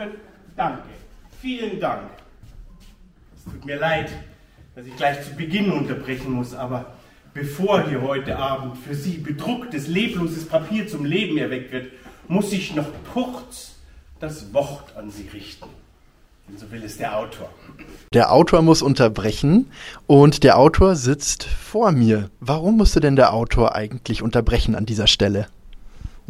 Kartoffeln? 0.00 0.20
Danke. 0.56 0.82
Vielen 1.40 1.80
Dank. 1.80 2.10
Es 3.36 3.44
tut 3.44 3.64
mir 3.64 3.78
leid, 3.78 4.10
dass 4.74 4.86
ich 4.86 4.96
gleich 4.96 5.22
zu 5.24 5.34
Beginn 5.34 5.70
unterbrechen 5.70 6.32
muss, 6.32 6.54
aber 6.54 6.86
bevor 7.32 7.88
hier 7.88 8.02
heute 8.02 8.36
Abend 8.36 8.76
für 8.76 8.94
Sie 8.94 9.18
bedrucktes, 9.18 9.86
lebloses 9.88 10.46
Papier 10.46 10.86
zum 10.88 11.04
Leben 11.04 11.38
erweckt 11.38 11.72
wird, 11.72 11.92
muss 12.28 12.52
ich 12.52 12.74
noch 12.74 12.88
kurz 13.12 13.76
das 14.20 14.52
Wort 14.52 14.96
an 14.96 15.10
Sie 15.10 15.28
richten. 15.28 15.66
Denn 16.48 16.58
so 16.58 16.70
will 16.70 16.82
es 16.82 16.98
der 16.98 17.16
Autor. 17.16 17.48
Der 18.12 18.32
Autor 18.32 18.62
muss 18.62 18.82
unterbrechen 18.82 19.70
und 20.06 20.42
der 20.44 20.58
Autor 20.58 20.96
sitzt 20.96 21.44
vor 21.44 21.92
mir. 21.92 22.30
Warum 22.40 22.76
musste 22.76 23.00
denn 23.00 23.16
der 23.16 23.32
Autor 23.32 23.74
eigentlich 23.74 24.22
unterbrechen 24.22 24.74
an 24.74 24.84
dieser 24.84 25.06
Stelle? 25.06 25.46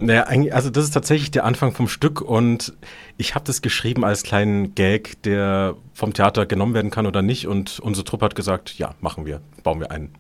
Naja, 0.01 0.25
also 0.53 0.71
das 0.71 0.85
ist 0.85 0.93
tatsächlich 0.93 1.31
der 1.31 1.45
Anfang 1.45 1.73
vom 1.73 1.87
Stück 1.87 2.23
und 2.23 2.73
ich 3.19 3.35
habe 3.35 3.45
das 3.45 3.61
geschrieben 3.61 4.03
als 4.03 4.23
kleinen 4.23 4.75
Gag, 4.75 5.23
der 5.23 5.77
vom 5.93 6.15
Theater 6.15 6.47
genommen 6.47 6.73
werden 6.73 6.91
kann 6.91 7.07
oder 7.07 7.21
nicht 7.21 7.47
und 7.47 7.81
unsere 7.81 8.05
Truppe 8.05 8.25
hat 8.25 8.35
gesagt, 8.35 8.79
ja, 8.79 8.95
machen 9.01 9.27
wir, 9.27 9.43
bauen 9.63 9.79
wir 9.79 9.91
ein. 9.91 10.11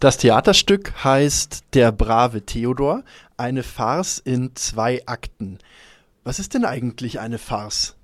Das 0.00 0.18
Theaterstück 0.18 0.92
heißt 1.02 1.64
Der 1.72 1.92
brave 1.92 2.42
Theodor, 2.42 3.02
eine 3.38 3.62
Farce 3.62 4.18
in 4.18 4.54
zwei 4.54 5.06
Akten. 5.06 5.58
Was 6.22 6.38
ist 6.38 6.52
denn 6.52 6.66
eigentlich 6.66 7.20
eine 7.20 7.38
Farce? 7.38 7.96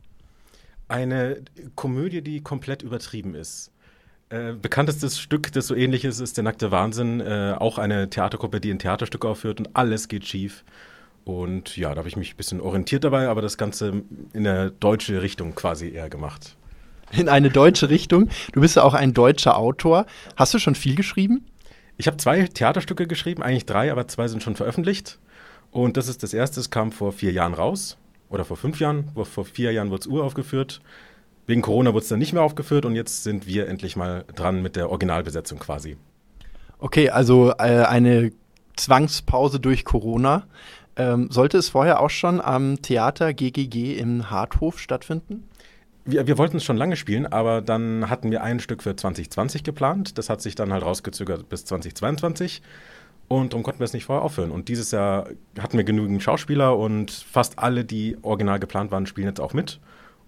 Eine 0.88 1.42
Komödie, 1.74 2.22
die 2.22 2.41
komplett 2.41 2.83
übertrieben 2.83 3.34
ist. 3.34 3.70
Äh, 4.29 4.55
bekanntestes 4.55 5.21
Stück, 5.21 5.53
das 5.53 5.69
so 5.69 5.75
ähnlich 5.77 6.05
ist, 6.05 6.19
ist 6.19 6.37
Der 6.37 6.45
nackte 6.45 6.70
Wahnsinn. 6.70 7.20
Äh, 7.20 7.55
auch 7.59 7.78
eine 7.78 8.11
Theatergruppe, 8.11 8.61
die 8.61 8.73
ein 8.73 8.78
Theaterstück 8.78 9.25
aufführt 9.25 9.61
und 9.61 9.70
alles 9.75 10.09
geht 10.09 10.27
schief. 10.27 10.64
Und 11.25 11.77
ja, 11.77 11.91
da 11.91 11.98
habe 11.98 12.09
ich 12.09 12.17
mich 12.17 12.34
ein 12.34 12.37
bisschen 12.37 12.61
orientiert 12.61 13.05
dabei, 13.05 13.28
aber 13.28 13.42
das 13.42 13.59
Ganze 13.59 14.03
in 14.33 14.47
eine 14.47 14.70
deutsche 14.70 15.23
Richtung 15.23 15.55
quasi 15.55 15.91
eher 15.91 16.09
gemacht. 16.09 16.56
In 17.12 17.28
eine 17.28 17.50
deutsche 17.50 17.89
Richtung? 17.89 18.31
Du 18.53 18.61
bist 18.61 18.77
ja 18.77 18.83
auch 18.83 18.95
ein 18.95 19.15
deutscher 19.15 19.56
Autor. 19.56 20.06
Hast 20.34 20.55
du 20.55 20.59
schon 20.59 20.75
viel 20.75 20.97
geschrieben? 20.97 21.45
Ich 21.97 22.09
habe 22.09 22.17
zwei 22.17 22.47
Theaterstücke 22.47 23.06
geschrieben, 23.06 23.43
eigentlich 23.43 23.67
drei, 23.67 23.93
aber 23.93 24.09
zwei 24.09 24.28
sind 24.28 24.43
schon 24.43 24.56
veröffentlicht. 24.56 25.19
Und 25.70 25.97
das 25.97 26.09
ist 26.09 26.22
das 26.22 26.34
erste, 26.34 26.61
es 26.61 26.70
kam 26.70 26.91
vor 26.91 27.12
vier 27.12 27.33
Jahren 27.33 27.55
raus. 27.55 27.97
Oder 28.28 28.45
vor 28.45 28.56
fünf 28.56 28.81
Jahren. 28.81 29.11
Vor 29.15 29.45
vier 29.45 29.72
Jahren 29.72 29.91
wurde 29.91 30.00
es 30.00 30.06
uraufgeführt. 30.09 30.81
Wegen 31.47 31.62
Corona 31.62 31.92
wurde 31.92 32.02
es 32.02 32.08
dann 32.08 32.19
nicht 32.19 32.33
mehr 32.33 32.42
aufgeführt 32.42 32.84
und 32.84 32.94
jetzt 32.94 33.22
sind 33.22 33.47
wir 33.47 33.69
endlich 33.69 33.97
mal 33.97 34.25
dran 34.34 34.62
mit 34.62 34.77
der 34.77 34.91
Originalbesetzung 34.91 35.58
quasi. 35.58 35.97
Okay, 36.78 37.11
also 37.11 37.50
äh, 37.58 37.84
eine 37.84 38.33
Zwangspause 38.77 39.61
durch 39.61 39.84
Corona. 39.84 40.47
Ähm, 40.97 41.30
sollte 41.30 41.58
es 41.58 41.69
vorher 41.69 42.00
auch 42.00 42.11
schon 42.11 42.41
am 42.41 42.80
Theater 42.80 43.33
GGG 43.34 43.98
im 43.98 44.30
Harthof 44.30 44.78
stattfinden? 44.78 45.48
Wir, 46.05 46.27
wir 46.27 46.38
wollten 46.38 46.56
es 46.56 46.64
schon 46.64 46.77
lange 46.77 46.97
spielen, 46.97 47.27
aber 47.27 47.60
dann 47.60 48.08
hatten 48.08 48.31
wir 48.31 48.42
ein 48.42 48.60
Stück 48.60 48.83
für 48.83 48.97
2020 48.97 49.62
geplant. 49.62 50.19
Das 50.19 50.31
hat 50.31 50.41
sich 50.41 50.55
dann 50.55 50.72
halt 50.72 50.84
rausgezögert 50.84 51.48
bis 51.48 51.64
2022. 51.64 52.62
Und 53.28 53.53
darum 53.53 53.64
konnten 53.64 53.81
wir 53.81 53.84
es 53.84 53.92
nicht 53.92 54.05
vorher 54.05 54.25
aufhören. 54.25 54.50
Und 54.53 54.69
dieses 54.69 54.92
Jahr 54.92 55.28
hatten 55.58 55.77
wir 55.77 55.84
genügend 55.84 56.22
Schauspieler 56.22 56.78
und 56.78 57.10
fast 57.10 57.58
alle, 57.58 57.84
die 57.84 58.16
original 58.22 58.60
geplant 58.60 58.91
waren, 58.91 59.06
spielen 59.06 59.27
jetzt 59.27 59.41
auch 59.41 59.53
mit. 59.53 59.81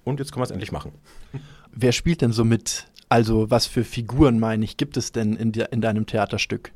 Und 0.05 0.21
jetzt 0.21 0.33
können 0.33 0.41
wir 0.41 0.45
es 0.45 0.51
endlich 0.51 0.73
machen. 0.73 0.93
Wer 1.73 1.93
spielt 1.93 2.23
denn 2.23 2.33
so 2.33 2.45
mit? 2.45 2.87
Also, 3.09 3.51
was 3.51 3.67
für 3.67 3.85
Figuren, 3.85 4.39
meine 4.39 4.65
ich, 4.65 4.77
gibt 4.77 4.97
es 4.97 5.13
denn 5.13 5.37
in, 5.37 5.53
de 5.53 5.67
in 5.71 5.81
deinem 5.81 6.07
Theaterstück? 6.07 6.73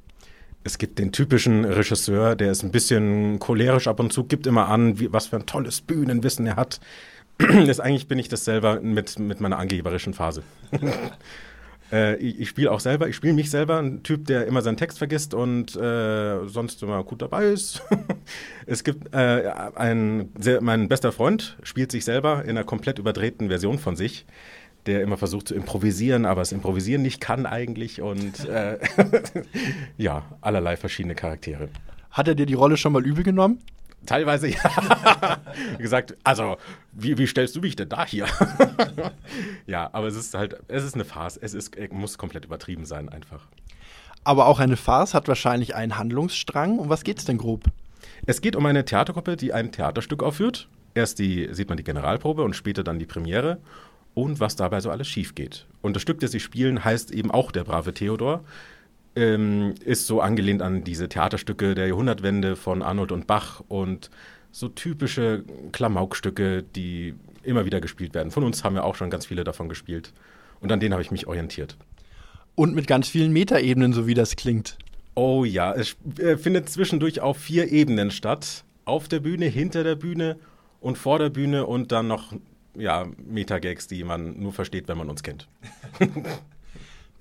Es 0.64 0.78
gibt 0.78 0.98
den 0.98 1.12
typischen 1.12 1.64
Regisseur, 1.64 2.36
der 2.36 2.52
ist 2.52 2.62
ein 2.62 2.70
bisschen 2.70 3.38
cholerisch 3.38 3.88
ab 3.88 3.98
und 4.00 4.12
zu, 4.12 4.24
gibt 4.24 4.46
immer 4.46 4.68
an, 4.68 5.00
wie, 5.00 5.12
was 5.12 5.26
für 5.26 5.36
ein 5.36 5.46
tolles 5.46 5.80
Bühnenwissen 5.80 6.46
er 6.46 6.56
hat. 6.56 6.80
das, 7.38 7.80
eigentlich 7.80 8.06
bin 8.06 8.18
ich 8.18 8.28
das 8.28 8.44
selber 8.44 8.80
mit, 8.80 9.18
mit 9.18 9.40
meiner 9.40 9.58
angeberischen 9.58 10.14
Phase. 10.14 10.42
äh, 11.92 12.16
ich, 12.16 12.40
ich 12.40 12.48
spiele 12.48 12.72
auch 12.72 12.80
selber, 12.80 13.08
ich 13.08 13.16
spiele 13.16 13.34
mich 13.34 13.50
selber, 13.50 13.78
ein 13.78 14.02
Typ, 14.02 14.26
der 14.26 14.46
immer 14.46 14.62
seinen 14.62 14.76
Text 14.76 14.98
vergisst 14.98 15.34
und 15.34 15.76
äh, 15.76 16.46
sonst 16.46 16.82
immer 16.82 17.04
gut 17.04 17.22
dabei 17.22 17.44
ist. 17.44 17.82
es 18.66 18.82
gibt 18.82 19.14
äh, 19.14 19.52
einen, 19.74 20.32
sehr, 20.38 20.60
mein 20.62 20.88
bester 20.88 21.12
Freund 21.12 21.56
spielt 21.62 21.92
sich 21.92 22.04
selber 22.04 22.42
in 22.44 22.50
einer 22.50 22.64
komplett 22.64 22.98
überdrehten 22.98 23.48
Version 23.48 23.78
von 23.78 23.96
sich 23.96 24.26
der 24.86 25.02
immer 25.02 25.16
versucht 25.16 25.48
zu 25.48 25.54
improvisieren, 25.54 26.26
aber 26.26 26.40
das 26.40 26.52
Improvisieren 26.52 27.02
nicht 27.02 27.20
kann 27.20 27.46
eigentlich 27.46 28.00
und 28.00 28.48
äh, 28.48 28.78
ja, 29.96 30.24
allerlei 30.40 30.76
verschiedene 30.76 31.14
Charaktere. 31.14 31.68
Hat 32.10 32.28
er 32.28 32.34
dir 32.34 32.46
die 32.46 32.54
Rolle 32.54 32.76
schon 32.76 32.92
mal 32.92 33.04
übel 33.04 33.22
genommen? 33.22 33.58
Teilweise 34.06 34.48
ja. 34.50 35.40
gesagt, 35.78 36.16
also, 36.24 36.56
wie, 36.92 37.18
wie 37.18 37.26
stellst 37.26 37.54
du 37.56 37.60
mich 37.60 37.76
denn 37.76 37.88
da 37.88 38.04
hier? 38.04 38.26
ja, 39.66 39.88
aber 39.92 40.06
es 40.06 40.16
ist 40.16 40.34
halt, 40.34 40.56
es 40.68 40.84
ist 40.84 40.94
eine 40.94 41.04
Farce. 41.04 41.36
Es 41.36 41.54
ist, 41.54 41.76
muss 41.92 42.18
komplett 42.18 42.44
übertrieben 42.44 42.84
sein, 42.84 43.08
einfach. 43.08 43.46
Aber 44.24 44.46
auch 44.46 44.60
eine 44.60 44.76
Farce 44.76 45.14
hat 45.14 45.28
wahrscheinlich 45.28 45.74
einen 45.74 45.98
Handlungsstrang. 45.98 46.78
Um 46.78 46.88
was 46.88 47.04
geht 47.04 47.18
es 47.18 47.24
denn 47.24 47.38
grob? 47.38 47.64
Es 48.26 48.40
geht 48.40 48.56
um 48.56 48.66
eine 48.66 48.84
Theatergruppe, 48.84 49.36
die 49.36 49.52
ein 49.52 49.72
Theaterstück 49.72 50.22
aufführt. 50.22 50.68
Erst 50.94 51.18
die, 51.18 51.48
sieht 51.52 51.68
man 51.68 51.76
die 51.76 51.84
Generalprobe 51.84 52.42
und 52.42 52.54
später 52.54 52.84
dann 52.84 52.98
die 52.98 53.06
Premiere. 53.06 53.58
Und 54.14 54.40
was 54.40 54.56
dabei 54.56 54.80
so 54.80 54.90
alles 54.90 55.08
schief 55.08 55.34
geht. 55.34 55.66
Und 55.80 55.96
das 55.96 56.02
Stück, 56.02 56.20
das 56.20 56.32
sie 56.32 56.40
spielen, 56.40 56.84
heißt 56.84 57.12
eben 57.12 57.30
auch 57.30 57.50
Der 57.50 57.64
brave 57.64 57.94
Theodor 57.94 58.44
ähm, 59.16 59.74
ist 59.84 60.06
so 60.06 60.20
angelehnt 60.20 60.62
an 60.62 60.84
diese 60.84 61.08
Theaterstücke 61.08 61.74
der 61.74 61.88
Jahrhundertwende 61.88 62.56
von 62.56 62.82
Arnold 62.82 63.12
und 63.12 63.26
Bach 63.26 63.62
und 63.68 64.10
so 64.50 64.68
typische 64.68 65.44
Klamaukstücke, 65.72 66.62
die 66.62 67.14
immer 67.42 67.64
wieder 67.64 67.80
gespielt 67.80 68.14
werden. 68.14 68.30
Von 68.30 68.44
uns 68.44 68.64
haben 68.64 68.74
wir 68.74 68.84
auch 68.84 68.94
schon 68.94 69.10
ganz 69.10 69.26
viele 69.26 69.44
davon 69.44 69.68
gespielt. 69.68 70.12
Und 70.60 70.70
an 70.70 70.80
denen 70.80 70.92
habe 70.92 71.02
ich 71.02 71.10
mich 71.10 71.26
orientiert. 71.26 71.76
Und 72.54 72.74
mit 72.74 72.86
ganz 72.86 73.08
vielen 73.08 73.32
Metaebenen, 73.32 73.92
so 73.92 74.06
wie 74.06 74.14
das 74.14 74.36
klingt. 74.36 74.76
Oh 75.14 75.44
ja, 75.44 75.72
es 75.72 75.96
äh, 76.18 76.36
findet 76.36 76.68
zwischendurch 76.68 77.20
auf 77.20 77.38
vier 77.38 77.72
Ebenen 77.72 78.10
statt. 78.10 78.64
Auf 78.84 79.08
der 79.08 79.20
Bühne, 79.20 79.46
hinter 79.46 79.84
der 79.84 79.94
Bühne 79.94 80.36
und 80.80 80.98
vor 80.98 81.18
der 81.18 81.30
Bühne 81.30 81.66
und 81.66 81.92
dann 81.92 82.08
noch 82.08 82.32
ja, 82.76 83.06
Metagags, 83.24 83.86
die 83.86 84.04
man 84.04 84.38
nur 84.40 84.52
versteht, 84.52 84.88
wenn 84.88 84.98
man 84.98 85.10
uns 85.10 85.22
kennt. 85.22 85.48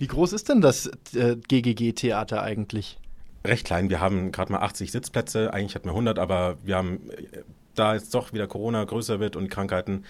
Wie 0.01 0.07
groß 0.07 0.33
ist 0.33 0.49
denn 0.49 0.61
das 0.61 0.89
äh, 1.13 1.35
GGG-Theater 1.47 2.41
eigentlich? 2.41 2.97
Recht 3.45 3.67
klein. 3.67 3.91
Wir 3.91 3.99
haben 3.99 4.31
gerade 4.31 4.51
mal 4.51 4.61
80 4.61 4.91
Sitzplätze. 4.91 5.53
Eigentlich 5.53 5.75
hatten 5.75 5.85
wir 5.85 5.91
100, 5.91 6.17
aber 6.17 6.57
wir 6.63 6.75
haben, 6.75 7.11
äh, 7.11 7.43
da 7.75 7.93
jetzt 7.93 8.11
doch 8.15 8.33
wieder 8.33 8.47
Corona 8.47 8.83
größer 8.83 9.19
wird 9.19 9.35
und 9.35 9.49
Krankheiten, 9.49 10.05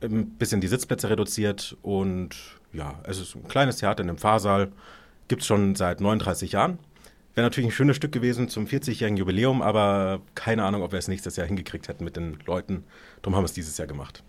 ein 0.00 0.30
bisschen 0.30 0.62
die 0.62 0.68
Sitzplätze 0.68 1.10
reduziert. 1.10 1.76
Und 1.82 2.30
ja, 2.72 2.98
es 3.02 3.20
ist 3.20 3.34
ein 3.34 3.46
kleines 3.46 3.76
Theater 3.76 4.02
in 4.02 4.08
einem 4.08 4.16
Pfarrsaal. 4.16 4.72
Gibt 5.28 5.42
es 5.42 5.46
schon 5.46 5.74
seit 5.74 6.00
39 6.00 6.52
Jahren. 6.52 6.78
Wäre 7.34 7.46
natürlich 7.46 7.68
ein 7.68 7.74
schönes 7.74 7.96
Stück 7.96 8.12
gewesen 8.12 8.48
zum 8.48 8.64
40-jährigen 8.64 9.18
Jubiläum, 9.18 9.60
aber 9.60 10.22
keine 10.34 10.64
Ahnung, 10.64 10.80
ob 10.80 10.92
wir 10.92 10.98
es 10.98 11.08
nächstes 11.08 11.36
Jahr 11.36 11.46
hingekriegt 11.46 11.88
hätten 11.88 12.04
mit 12.04 12.16
den 12.16 12.38
Leuten. 12.46 12.84
Darum 13.20 13.36
haben 13.36 13.42
wir 13.42 13.48
es 13.48 13.52
dieses 13.52 13.76
Jahr 13.76 13.86
gemacht. 13.86 14.24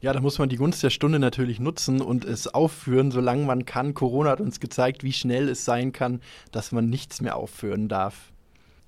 Ja, 0.00 0.12
da 0.12 0.20
muss 0.20 0.38
man 0.38 0.48
die 0.48 0.56
Gunst 0.56 0.82
der 0.84 0.90
Stunde 0.90 1.18
natürlich 1.18 1.58
nutzen 1.58 2.00
und 2.00 2.24
es 2.24 2.46
aufführen, 2.46 3.10
solange 3.10 3.44
man 3.44 3.64
kann. 3.64 3.94
Corona 3.94 4.30
hat 4.30 4.40
uns 4.40 4.60
gezeigt, 4.60 5.02
wie 5.02 5.12
schnell 5.12 5.48
es 5.48 5.64
sein 5.64 5.90
kann, 5.92 6.20
dass 6.52 6.70
man 6.70 6.88
nichts 6.88 7.20
mehr 7.20 7.34
aufführen 7.34 7.88
darf. 7.88 8.32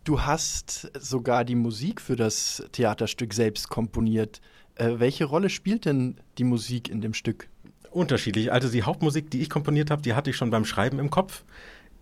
Du 0.05 0.23
hast 0.23 0.91
sogar 0.99 1.45
die 1.45 1.57
Musik 1.57 2.01
für 2.01 2.15
das 2.15 2.63
Theaterstück 2.73 3.35
selbst 3.35 3.69
komponiert. 3.69 4.41
Äh, 4.77 4.95
welche 4.99 5.25
Rolle 5.25 5.51
spielt 5.51 5.85
denn 5.85 6.17
die 6.39 6.45
Musik 6.45 6.89
in 6.89 7.01
dem 7.01 7.13
Stück? 7.13 7.49
Unterschiedlich. 7.91 8.53
Also 8.53 8.69
die 8.69 8.85
Hauptmusik, 8.85 9.31
die 9.33 9.41
ich 9.41 9.51
komponiert 9.51 9.91
habe, 9.91 10.03
die 10.03 10.15
hatte 10.15 10.31
ich 10.31 10.37
schon 10.37 10.51
beim 10.51 10.65
Schreiben 10.65 11.01
im 11.01 11.11
Kopf 11.11 11.45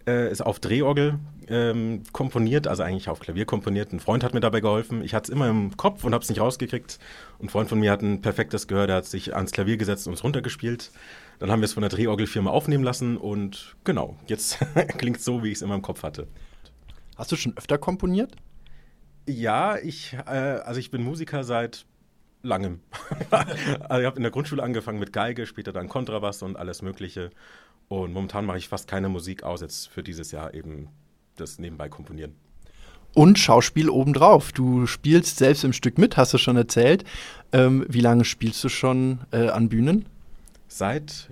äh, 0.09 0.31
ist 0.31 0.41
auf 0.41 0.59
Drehorgel 0.59 1.19
ähm, 1.49 2.03
komponiert, 2.13 2.67
also 2.67 2.83
eigentlich 2.83 3.09
auf 3.09 3.21
Klavier 3.21 3.45
komponiert. 3.45 3.93
Ein 3.93 4.01
Freund 4.01 4.25
hat 4.25 4.33
mir 4.33 4.41
dabei 4.41 4.61
geholfen. 4.61 5.03
Ich 5.03 5.15
hatte 5.15 5.31
es 5.31 5.37
immer 5.37 5.49
im 5.49 5.77
Kopf 5.77 6.05
und 6.05 6.15
habe 6.15 6.23
es 6.23 6.29
nicht 6.29 6.41
rausgekriegt. 6.41 6.99
Ein 7.41 7.49
Freund 7.49 7.69
von 7.69 7.79
mir 7.79 7.93
hat 7.93 8.03
ein 8.03 8.23
perfektes 8.23 8.67
Gehör, 8.67 8.87
der 8.87 8.97
hat 8.97 9.07
sich 9.07 9.35
ans 9.35 9.53
Klavier 9.53 9.77
gesetzt 9.77 10.07
und 10.07 10.15
es 10.15 10.25
runtergespielt. 10.25 10.91
Dann 11.39 11.51
haben 11.51 11.61
wir 11.61 11.67
es 11.67 11.75
von 11.75 11.83
der 11.83 11.91
Drehorgelfirma 11.91 12.51
aufnehmen 12.51 12.85
lassen 12.85 13.17
und 13.17 13.77
genau, 13.85 14.17
jetzt 14.27 14.59
klingt 14.99 15.19
es 15.19 15.25
so, 15.25 15.45
wie 15.45 15.49
ich 15.49 15.57
es 15.57 15.63
immer 15.63 15.75
im 15.75 15.83
Kopf 15.83 16.03
hatte. 16.03 16.27
Hast 17.17 17.31
du 17.31 17.37
schon 17.37 17.57
öfter 17.57 17.79
komponiert? 17.79 18.35
Ja, 19.29 19.77
ich, 19.77 20.17
äh, 20.27 20.31
also 20.31 20.81
ich 20.81 20.91
bin 20.91 21.03
Musiker 21.03 21.45
seit 21.45 21.85
langem. 22.43 22.81
also 23.31 24.01
ich 24.01 24.07
habe 24.07 24.17
in 24.17 24.23
der 24.23 24.33
Grundschule 24.33 24.63
angefangen 24.63 24.99
mit 24.99 25.13
Geige, 25.13 25.47
später 25.47 25.73
dann 25.73 25.89
Kontrabass 25.89 26.43
und 26.43 26.57
alles 26.57 26.83
Mögliche. 26.83 27.31
Und 27.89 28.13
momentan 28.13 28.45
mache 28.45 28.59
ich 28.59 28.69
fast 28.69 28.87
keine 28.89 29.09
Musik 29.09 29.43
aus, 29.43 29.61
jetzt 29.61 29.89
für 29.89 30.03
dieses 30.03 30.31
Jahr 30.31 30.55
eben 30.55 30.89
das 31.37 31.59
nebenbei 31.59 31.89
komponieren. 31.89 32.35
Und 33.15 33.39
Schauspiel 33.39 33.89
obendrauf. 33.89 34.53
Du 34.53 34.87
spielst 34.87 35.39
selbst 35.39 35.65
im 35.65 35.73
Stück 35.73 35.99
mit, 35.99 36.17
hast 36.17 36.35
du 36.35 36.39
schon 36.39 36.57
erzählt. 36.57 37.05
Ähm, 37.53 37.87
wie 37.89 38.01
lange 38.01 38.25
spielst 38.25 38.63
du 38.63 38.69
schon 38.69 39.21
äh, 39.33 39.49
an 39.49 39.69
Bühnen? 39.69 40.07
Seit 40.69 41.31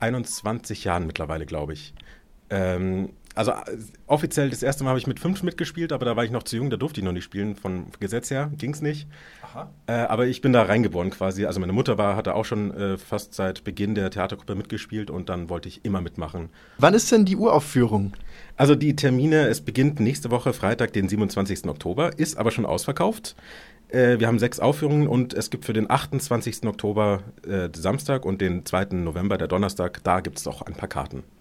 21 0.00 0.84
Jahren 0.84 1.06
mittlerweile, 1.06 1.46
glaube 1.46 1.74
ich. 1.74 1.94
Ähm, 2.50 3.10
also 3.34 3.52
äh, 3.52 3.76
offiziell 4.06 4.50
das 4.50 4.62
erste 4.62 4.84
Mal 4.84 4.90
habe 4.90 4.98
ich 4.98 5.06
mit 5.06 5.20
fünf 5.20 5.42
mitgespielt, 5.42 5.92
aber 5.92 6.04
da 6.04 6.16
war 6.16 6.24
ich 6.24 6.30
noch 6.30 6.42
zu 6.42 6.56
jung, 6.56 6.70
da 6.70 6.76
durfte 6.76 7.00
ich 7.00 7.04
noch 7.04 7.12
nicht 7.12 7.24
spielen. 7.24 7.56
Von 7.56 7.86
Gesetz 8.00 8.30
her 8.30 8.50
ging 8.56 8.72
es 8.72 8.82
nicht. 8.82 9.08
Äh, 9.86 9.92
aber 9.92 10.26
ich 10.26 10.40
bin 10.40 10.52
da 10.52 10.62
reingeboren 10.62 11.10
quasi. 11.10 11.46
Also 11.46 11.60
meine 11.60 11.72
Mutter 11.72 11.98
war, 11.98 12.16
hatte 12.16 12.34
auch 12.34 12.44
schon 12.44 12.72
äh, 12.74 12.98
fast 12.98 13.34
seit 13.34 13.64
Beginn 13.64 13.94
der 13.94 14.10
Theatergruppe 14.10 14.54
mitgespielt 14.54 15.10
und 15.10 15.28
dann 15.28 15.48
wollte 15.48 15.68
ich 15.68 15.84
immer 15.84 16.00
mitmachen. 16.00 16.50
Wann 16.78 16.94
ist 16.94 17.10
denn 17.12 17.24
die 17.24 17.36
Uraufführung? 17.36 18.14
Also 18.56 18.74
die 18.74 18.96
Termine, 18.96 19.48
es 19.48 19.60
beginnt 19.60 20.00
nächste 20.00 20.30
Woche, 20.30 20.52
Freitag, 20.52 20.92
den 20.92 21.08
27. 21.08 21.66
Oktober, 21.66 22.18
ist 22.18 22.36
aber 22.36 22.50
schon 22.50 22.66
ausverkauft. 22.66 23.36
Äh, 23.88 24.18
wir 24.18 24.26
haben 24.26 24.38
sechs 24.38 24.58
Aufführungen 24.58 25.06
und 25.06 25.34
es 25.34 25.50
gibt 25.50 25.64
für 25.64 25.72
den 25.72 25.90
28. 25.90 26.64
Oktober 26.66 27.22
äh, 27.46 27.68
Samstag 27.74 28.24
und 28.24 28.40
den 28.40 28.64
2. 28.64 28.86
November, 28.92 29.38
der 29.38 29.48
Donnerstag, 29.48 30.02
da 30.02 30.20
gibt 30.20 30.38
es 30.38 30.46
auch 30.46 30.62
ein 30.62 30.74
paar 30.74 30.88
Karten. 30.88 31.24